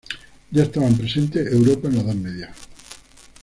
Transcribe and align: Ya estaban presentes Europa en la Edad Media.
Ya 0.51 0.63
estaban 0.63 0.97
presentes 0.97 1.53
Europa 1.53 1.87
en 1.87 1.97
la 1.97 2.01
Edad 2.01 2.15
Media. 2.15 2.55